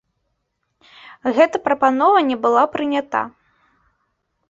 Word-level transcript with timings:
Гэта 1.35 1.55
прапанова 1.69 2.25
не 2.33 2.37
была 2.49 2.63
прынята. 2.75 3.25